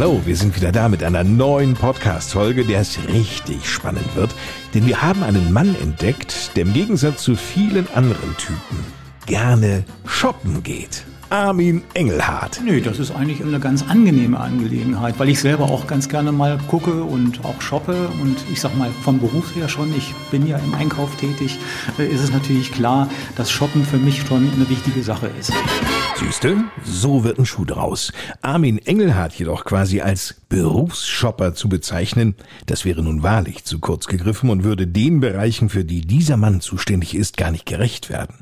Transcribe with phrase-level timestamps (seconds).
[0.00, 4.30] Hallo, wir sind wieder da mit einer neuen Podcast-Folge, der es richtig spannend wird,
[4.72, 8.82] denn wir haben einen Mann entdeckt, der im Gegensatz zu vielen anderen Typen
[9.26, 11.04] gerne shoppen geht.
[11.30, 12.60] Armin Engelhardt.
[12.64, 16.58] Nö, das ist eigentlich eine ganz angenehme Angelegenheit, weil ich selber auch ganz gerne mal
[16.66, 20.58] gucke und auch shoppe und ich sag mal vom Beruf her schon, ich bin ja
[20.58, 21.56] im Einkauf tätig,
[22.00, 25.52] äh, ist es natürlich klar, dass Shoppen für mich schon eine wichtige Sache ist.
[26.16, 28.12] Siehste, so wird ein Schuh draus.
[28.42, 32.34] Armin Engelhardt jedoch quasi als Berufsshopper zu bezeichnen,
[32.66, 36.60] das wäre nun wahrlich zu kurz gegriffen und würde den Bereichen, für die dieser Mann
[36.60, 38.34] zuständig ist, gar nicht gerecht werden.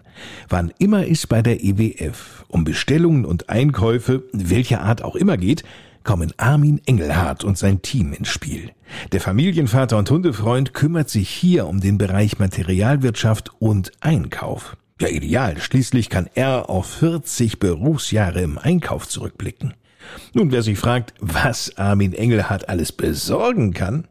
[0.48, 5.64] Wann immer es bei der EWF um Bestellungen und Einkäufe welcher Art auch immer geht,
[6.04, 8.70] kommen Armin Engelhardt und sein Team ins Spiel.
[9.12, 14.76] Der Familienvater und Hundefreund kümmert sich hier um den Bereich Materialwirtschaft und Einkauf.
[15.00, 15.60] Ja, ideal.
[15.60, 19.74] Schließlich kann er auf 40 Berufsjahre im Einkauf zurückblicken.
[20.32, 24.08] Nun, wer sich fragt, was Armin Engelhardt alles besorgen kann,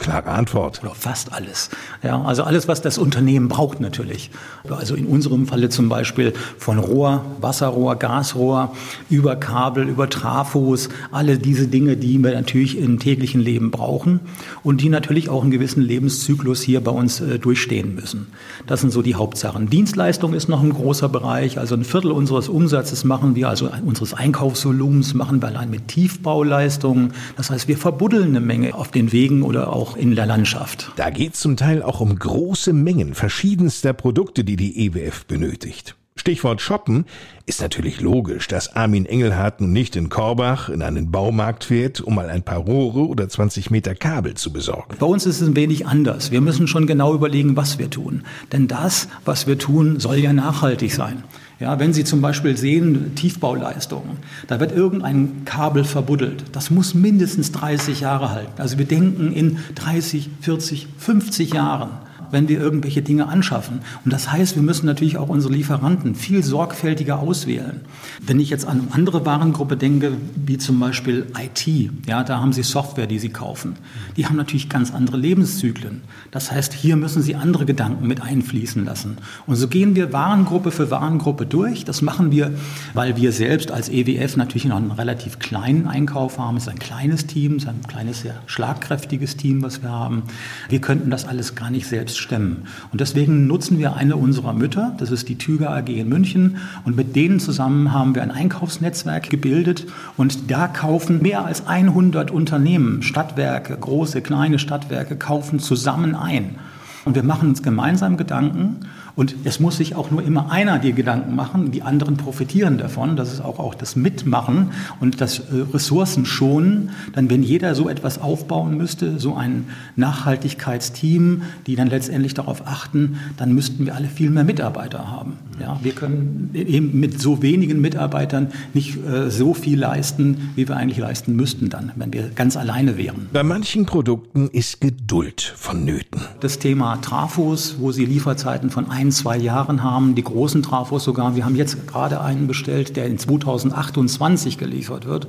[0.00, 0.80] Klare Antwort.
[0.82, 1.68] Oder fast alles.
[2.02, 4.30] Ja, also alles, was das Unternehmen braucht natürlich.
[4.66, 8.74] Also in unserem Falle zum Beispiel von Rohr, Wasserrohr, Gasrohr,
[9.10, 14.20] über Kabel, über Trafos, alle diese Dinge, die wir natürlich im täglichen Leben brauchen
[14.62, 18.28] und die natürlich auch einen gewissen Lebenszyklus hier bei uns äh, durchstehen müssen.
[18.66, 19.68] Das sind so die Hauptsachen.
[19.68, 21.58] Dienstleistung ist noch ein großer Bereich.
[21.58, 27.12] Also ein Viertel unseres Umsatzes machen wir, also unseres Einkaufsvolumens machen wir allein mit Tiefbauleistungen.
[27.36, 30.92] Das heißt, wir verbuddeln eine Menge auf den Wegen oder auch in der Landschaft.
[30.96, 35.96] Da geht es zum Teil auch um große Mengen verschiedenster Produkte, die die EWF benötigt.
[36.20, 37.06] Stichwort Shoppen
[37.46, 42.14] ist natürlich logisch, dass Armin Engelhardt nun nicht in Korbach in einen Baumarkt fährt, um
[42.14, 44.96] mal ein paar Rohre oder 20 Meter Kabel zu besorgen.
[44.98, 46.30] Bei uns ist es ein wenig anders.
[46.30, 48.24] Wir müssen schon genau überlegen, was wir tun.
[48.52, 51.24] Denn das, was wir tun, soll ja nachhaltig sein.
[51.58, 56.44] Ja, wenn Sie zum Beispiel sehen, Tiefbauleistungen, da wird irgendein Kabel verbuddelt.
[56.52, 58.60] Das muss mindestens 30 Jahre halten.
[58.60, 63.80] Also wir denken in 30, 40, 50 Jahren wenn wir irgendwelche Dinge anschaffen.
[64.04, 67.80] Und das heißt, wir müssen natürlich auch unsere Lieferanten viel sorgfältiger auswählen.
[68.20, 71.66] Wenn ich jetzt an andere Warengruppe denke, wie zum Beispiel IT,
[72.06, 73.76] ja, da haben Sie Software, die Sie kaufen.
[74.16, 76.02] Die haben natürlich ganz andere Lebenszyklen.
[76.30, 79.16] Das heißt, hier müssen Sie andere Gedanken mit einfließen lassen.
[79.46, 81.84] Und so gehen wir Warengruppe für Warengruppe durch.
[81.84, 82.52] Das machen wir,
[82.94, 86.56] weil wir selbst als EWF natürlich noch einen relativ kleinen Einkauf haben.
[86.56, 90.24] Es ist ein kleines Team, es ist ein kleines, sehr schlagkräftiges Team, was wir haben.
[90.68, 92.64] Wir könnten das alles gar nicht selbst stemmen.
[92.92, 96.96] Und deswegen nutzen wir eine unserer Mütter, das ist die Tüger AG in München, und
[96.96, 99.86] mit denen zusammen haben wir ein Einkaufsnetzwerk gebildet
[100.16, 106.56] und da kaufen mehr als 100 Unternehmen, Stadtwerke, große, kleine Stadtwerke, kaufen zusammen ein.
[107.04, 108.76] Und wir machen uns gemeinsam Gedanken
[109.20, 113.16] und es muss sich auch nur immer einer die Gedanken machen, die anderen profitieren davon.
[113.16, 115.42] Das ist auch, auch das Mitmachen und das äh,
[115.74, 116.88] Ressourcen schonen.
[117.12, 123.18] Dann, wenn jeder so etwas aufbauen müsste, so ein Nachhaltigkeitsteam, die dann letztendlich darauf achten,
[123.36, 125.34] dann müssten wir alle viel mehr Mitarbeiter haben.
[125.60, 130.78] Ja, wir können eben mit so wenigen Mitarbeitern nicht äh, so viel leisten, wie wir
[130.78, 133.28] eigentlich leisten müssten dann, wenn wir ganz alleine wären.
[133.34, 136.22] Bei manchen Produkten ist Geduld vonnöten.
[136.40, 141.36] Das Thema Trafos, wo sie Lieferzeiten von ein, zwei Jahren haben, die großen Trafos sogar.
[141.36, 145.28] Wir haben jetzt gerade einen bestellt, der in 2028 geliefert wird.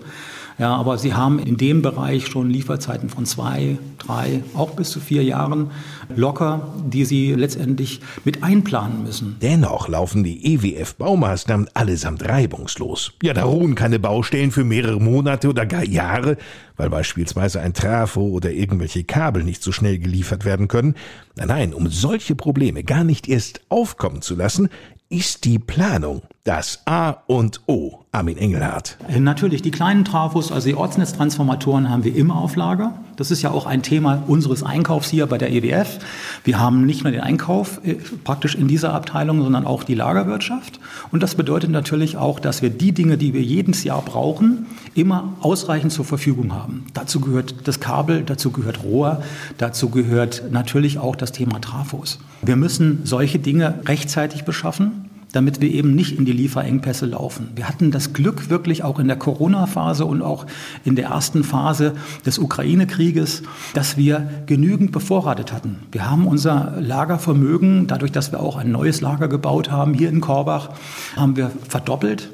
[0.62, 5.00] Ja, aber sie haben in dem Bereich schon Lieferzeiten von zwei, drei, auch bis zu
[5.00, 5.72] vier Jahren
[6.16, 9.38] locker, die sie letztendlich mit einplanen müssen.
[9.42, 13.14] Dennoch laufen die EWF-Baumaßnahmen allesamt reibungslos.
[13.24, 16.38] Ja, da ruhen keine Baustellen für mehrere Monate oder gar Jahre,
[16.78, 20.94] weil beispielsweise ein Trafo oder irgendwelche Kabel nicht so schnell geliefert werden können.
[21.38, 24.70] Nein, nein, um solche Probleme gar nicht erst aufkommen zu lassen,
[25.12, 28.98] ist die Planung Das A und O, Armin Engelhardt.
[29.10, 32.94] Äh, natürlich, die kleinen Trafos, also die Ortsnetztransformatoren haben wir immer auf Lager.
[33.18, 36.00] Das ist ja auch ein Thema unseres Einkaufs hier bei der EWF.
[36.44, 40.80] Wir haben nicht nur den Einkauf äh, praktisch in dieser Abteilung, sondern auch die Lagerwirtschaft.
[41.12, 44.66] Und das bedeutet natürlich auch, dass wir die Dinge, die wir jedes Jahr brauchen,
[44.96, 46.86] immer ausreichend zur Verfügung haben.
[46.94, 49.22] Dazu gehört das Kabel, dazu gehört Rohr,
[49.58, 52.20] dazu gehört natürlich auch das Thema Trafos.
[52.42, 57.50] Wir müssen solche Dinge rechtzeitig beschaffen damit wir eben nicht in die Lieferengpässe laufen.
[57.56, 60.46] Wir hatten das Glück wirklich auch in der Corona-Phase und auch
[60.84, 61.94] in der ersten Phase
[62.26, 63.44] des Ukraine-Krieges,
[63.74, 65.78] dass wir genügend bevorratet hatten.
[65.92, 70.22] Wir haben unser Lagervermögen, dadurch, dass wir auch ein neues Lager gebaut haben, hier in
[70.22, 70.70] Korbach,
[71.16, 72.30] haben wir verdoppelt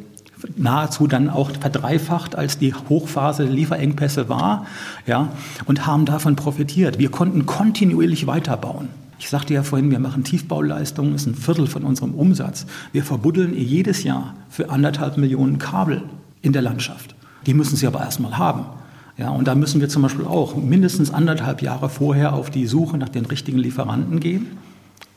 [0.56, 4.68] nahezu dann auch verdreifacht, als die Hochphase der Lieferengpässe war,
[5.06, 5.30] ja,
[5.66, 7.00] und haben davon profitiert.
[7.00, 8.90] Wir konnten kontinuierlich weiterbauen.
[9.20, 12.66] Ich sagte ja vorhin, wir machen Tiefbauleistungen, das ist ein Viertel von unserem Umsatz.
[12.92, 16.04] Wir verbuddeln jedes Jahr für anderthalb Millionen Kabel
[16.42, 17.16] in der Landschaft.
[17.46, 18.66] Die müssen Sie aber erstmal haben.
[19.18, 22.98] Ja, und da müssen wir zum Beispiel auch mindestens anderthalb Jahre vorher auf die Suche
[22.98, 24.46] nach den richtigen Lieferanten gehen.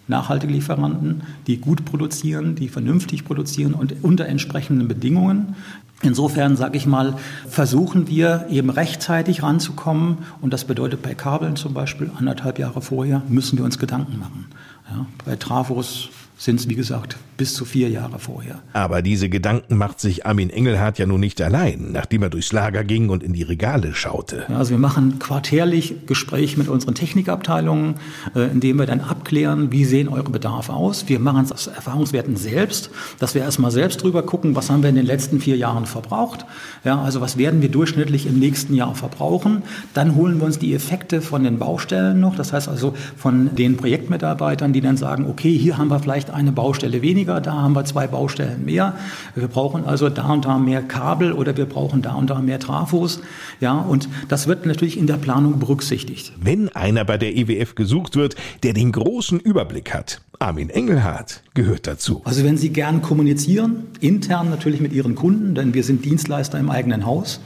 [0.08, 5.54] Nachhaltige Lieferanten, die gut produzieren, die vernünftig produzieren und unter entsprechenden Bedingungen.
[6.02, 7.16] Insofern, sage ich mal,
[7.46, 10.18] versuchen wir eben rechtzeitig ranzukommen.
[10.40, 14.46] Und das bedeutet bei Kabeln zum Beispiel anderthalb Jahre vorher müssen wir uns Gedanken machen.
[14.90, 16.08] Ja, bei Trafos
[16.40, 18.62] sind es, wie gesagt, bis zu vier Jahre vorher.
[18.72, 22.82] Aber diese Gedanken macht sich Armin Engelhardt ja nun nicht allein, nachdem er durchs Lager
[22.82, 24.46] ging und in die Regale schaute.
[24.48, 27.96] Ja, also wir machen quartärlich Gespräche mit unseren Technikabteilungen,
[28.34, 31.10] äh, indem wir dann abklären, wie sehen eure Bedarfe aus.
[31.10, 32.88] Wir machen es aus Erfahrungswerten selbst,
[33.18, 36.46] dass wir erstmal selbst drüber gucken, was haben wir in den letzten vier Jahren verbraucht.
[36.84, 39.62] Ja, also was werden wir durchschnittlich im nächsten Jahr verbrauchen.
[39.92, 43.76] Dann holen wir uns die Effekte von den Baustellen noch, das heißt also von den
[43.76, 47.84] Projektmitarbeitern, die dann sagen, okay, hier haben wir vielleicht eine Baustelle weniger, da haben wir
[47.84, 48.94] zwei Baustellen mehr.
[49.34, 52.58] Wir brauchen also da und da mehr Kabel oder wir brauchen da und da mehr
[52.58, 53.20] Trafos.
[53.60, 56.32] Ja, und das wird natürlich in der Planung berücksichtigt.
[56.40, 61.86] Wenn einer bei der EWF gesucht wird, der den großen Überblick hat, Armin Engelhardt gehört
[61.86, 62.22] dazu.
[62.24, 66.70] Also wenn Sie gern kommunizieren, intern natürlich mit Ihren Kunden, denn wir sind Dienstleister im
[66.70, 67.40] eigenen Haus,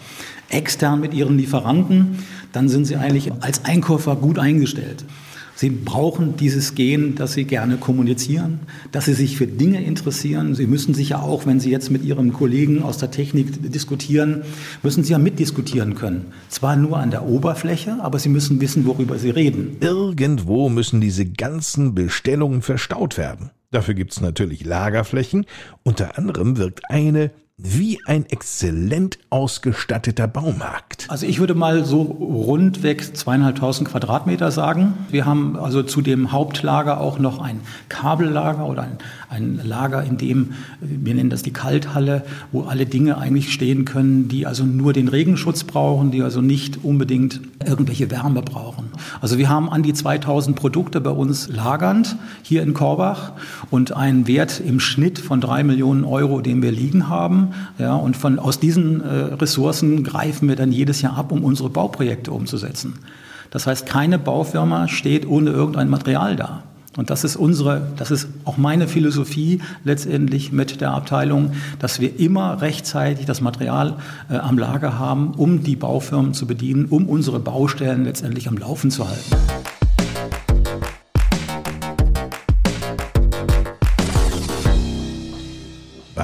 [0.49, 2.21] extern mit Ihren Lieferanten,
[2.53, 5.05] dann sind Sie eigentlich als Einkäufer gut eingestellt.
[5.57, 8.61] Sie brauchen dieses Gen, dass Sie gerne kommunizieren,
[8.91, 10.55] dass Sie sich für Dinge interessieren.
[10.55, 14.43] Sie müssen sich ja auch, wenn Sie jetzt mit Ihren Kollegen aus der Technik diskutieren,
[14.83, 16.33] müssen Sie ja mitdiskutieren können.
[16.49, 19.77] Zwar nur an der Oberfläche, aber Sie müssen wissen, worüber Sie reden.
[19.81, 23.51] Irgendwo müssen diese ganzen Bestellungen verstaut werden.
[23.71, 25.47] Dafür gibt es natürlich Lagerflächen.
[25.83, 31.07] Unter anderem wirkt eine wie ein exzellent ausgestatteter Baumarkt.
[31.09, 34.95] Also ich würde mal so rundweg zweieinhalbtausend Quadratmeter sagen.
[35.09, 38.99] Wir haben also zu dem Hauptlager auch noch ein Kabellager oder ein,
[39.31, 44.27] ein Lager, in dem, wir nennen das die Kalthalle, wo alle Dinge eigentlich stehen können,
[44.27, 48.91] die also nur den Regenschutz brauchen, die also nicht unbedingt irgendwelche Wärme brauchen.
[49.21, 53.33] Also wir haben an die 2000 Produkte bei uns lagernd hier in Korbach
[53.71, 57.44] und einen Wert im Schnitt von drei Millionen Euro, den wir liegen haben.
[57.79, 61.71] Ja, und von, aus diesen äh, Ressourcen greifen wir dann jedes Jahr ab, um unsere
[61.71, 62.95] Bauprojekte umzusetzen.
[63.51, 66.63] Das heißt, keine Baufirma steht ohne irgendein Material da.
[66.97, 72.21] Und das ist unsere, das ist auch meine Philosophie letztendlich mit der Abteilung, dass wir
[72.21, 73.97] immer rechtzeitig das Material
[74.31, 78.91] äh, am Lager haben, um die Baufirmen zu bedienen, um unsere Baustellen letztendlich am Laufen
[78.91, 79.74] zu halten.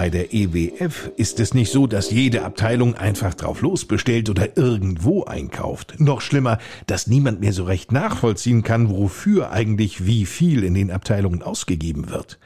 [0.00, 5.24] Bei der EWF ist es nicht so, dass jede Abteilung einfach drauf losbestellt oder irgendwo
[5.24, 5.96] einkauft.
[6.00, 6.56] Noch schlimmer,
[6.86, 12.08] dass niemand mehr so recht nachvollziehen kann, wofür eigentlich wie viel in den Abteilungen ausgegeben
[12.08, 12.38] wird.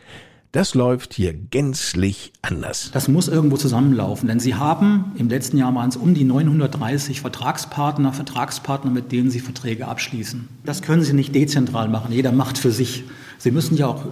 [0.51, 2.91] Das läuft hier gänzlich anders.
[2.93, 8.13] Das muss irgendwo zusammenlaufen, denn Sie haben im letzten Jahr es um die 930 Vertragspartner,
[8.13, 10.49] Vertragspartner, mit denen Sie Verträge abschließen.
[10.65, 12.11] Das können Sie nicht dezentral machen.
[12.11, 13.05] Jeder macht für sich.
[13.39, 14.07] Sie müssen ja auch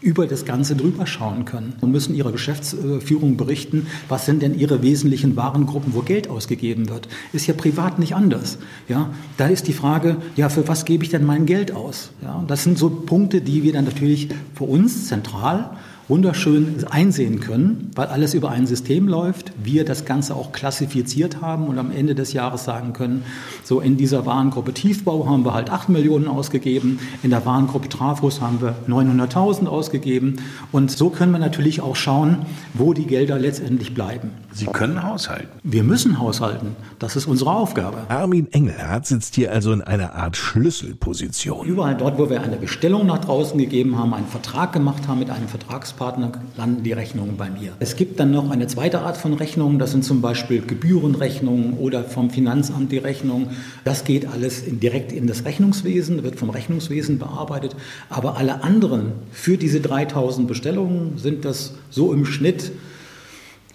[0.00, 4.82] über das Ganze drüber schauen können und müssen ihrer Geschäftsführung berichten, was sind denn ihre
[4.82, 7.08] wesentlichen Warengruppen, wo Geld ausgegeben wird.
[7.32, 8.58] Ist ja privat nicht anders.
[8.88, 12.10] Ja, da ist die Frage, ja, für was gebe ich denn mein Geld aus?
[12.22, 15.70] Ja, das sind so Punkte, die wir dann natürlich für uns zentral
[16.08, 21.68] wunderschön einsehen können, weil alles über ein System läuft, wir das Ganze auch klassifiziert haben
[21.68, 23.24] und am Ende des Jahres sagen können,
[23.62, 28.40] so in dieser Warengruppe Tiefbau haben wir halt 8 Millionen ausgegeben, in der Warengruppe Trafos
[28.40, 30.36] haben wir 900.000 ausgegeben
[30.72, 32.38] und so können wir natürlich auch schauen,
[32.74, 34.30] wo die Gelder letztendlich bleiben.
[34.58, 35.46] Sie können haushalten.
[35.62, 36.74] Wir müssen haushalten.
[36.98, 37.98] Das ist unsere Aufgabe.
[38.08, 41.64] Armin Engelhardt sitzt hier also in einer Art Schlüsselposition.
[41.64, 45.30] Überall dort, wo wir eine Bestellung nach draußen gegeben haben, einen Vertrag gemacht haben mit
[45.30, 47.74] einem Vertragspartner, landen die Rechnungen bei mir.
[47.78, 49.78] Es gibt dann noch eine zweite Art von Rechnungen.
[49.78, 53.50] Das sind zum Beispiel Gebührenrechnungen oder vom Finanzamt die Rechnung.
[53.84, 57.76] Das geht alles in, direkt in das Rechnungswesen, wird vom Rechnungswesen bearbeitet.
[58.10, 62.72] Aber alle anderen für diese 3000 Bestellungen sind das so im Schnitt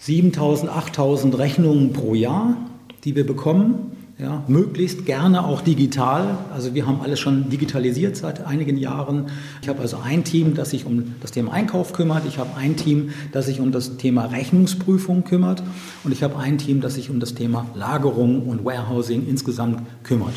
[0.03, 2.57] 7000, 8000 Rechnungen pro Jahr,
[3.05, 3.91] die wir bekommen.
[4.19, 6.37] Ja, möglichst gerne auch digital.
[6.53, 9.27] Also wir haben alles schon digitalisiert seit einigen Jahren.
[9.61, 12.23] Ich habe also ein Team, das sich um das Thema Einkauf kümmert.
[12.27, 15.63] Ich habe ein Team, das sich um das Thema Rechnungsprüfung kümmert.
[16.03, 20.33] Und ich habe ein Team, das sich um das Thema Lagerung und Warehousing insgesamt kümmert.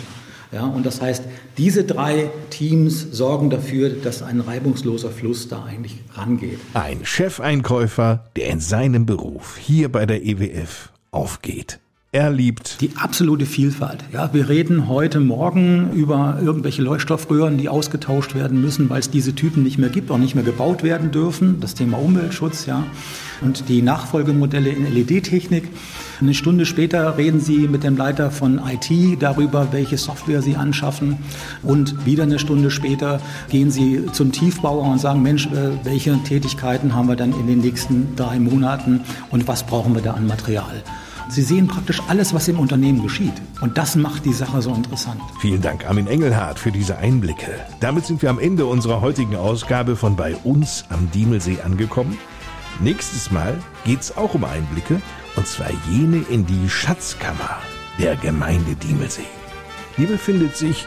[0.53, 1.25] Ja, und das heißt,
[1.59, 6.59] diese drei Teams sorgen dafür, dass ein reibungsloser Fluss da eigentlich rangeht.
[6.75, 11.81] Ein Chefeinkäufer, der in seinem Beruf hier bei der EWF aufgeht.
[12.13, 14.03] Er liebt die absolute Vielfalt.
[14.13, 19.35] Ja, wir reden heute Morgen über irgendwelche Leuchtstoffröhren, die ausgetauscht werden müssen, weil es diese
[19.35, 21.61] Typen nicht mehr gibt, auch nicht mehr gebaut werden dürfen.
[21.61, 22.85] Das Thema Umweltschutz, ja.
[23.43, 25.69] Und die Nachfolgemodelle in LED-Technik.
[26.21, 31.19] Eine Stunde später reden Sie mit dem Leiter von IT darüber, welche Software Sie anschaffen.
[31.63, 33.21] Und wieder eine Stunde später
[33.51, 37.61] gehen Sie zum Tiefbauer und sagen, Mensch, äh, welche Tätigkeiten haben wir dann in den
[37.61, 40.83] nächsten drei Monaten und was brauchen wir da an Material?
[41.29, 43.35] Sie sehen praktisch alles, was im Unternehmen geschieht.
[43.61, 45.21] Und das macht die Sache so interessant.
[45.41, 47.61] Vielen Dank, Armin Engelhardt, für diese Einblicke.
[47.81, 52.17] Damit sind wir am Ende unserer heutigen Ausgabe von Bei uns am Diemelsee angekommen.
[52.81, 55.01] Nächstes Mal geht's auch um Einblicke,
[55.37, 57.59] und zwar jene in die Schatzkammer
[57.99, 59.27] der Gemeinde Diemelsee.
[59.97, 60.87] Die befindet sich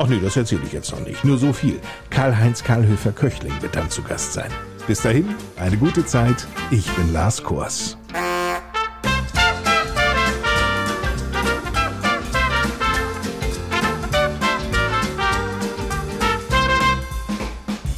[0.00, 1.24] Ach nee, das erzähle ich jetzt noch nicht.
[1.24, 1.80] Nur so viel.
[2.10, 4.50] Karl-Heinz Karlhöfer-Köchling wird dann zu Gast sein.
[4.86, 6.46] Bis dahin, eine gute Zeit.
[6.70, 7.98] Ich bin Lars Kors.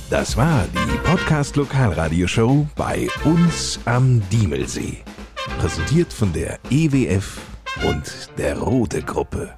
[0.09, 4.99] Das war die Podcast Lokalradioshow bei uns am Diemelsee.
[5.61, 7.39] Präsentiert von der EWF
[7.87, 9.55] und der Rote Gruppe.